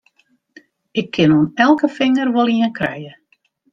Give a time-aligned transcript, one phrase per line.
[0.99, 3.13] Ik kin oan elke finger wol ien krije!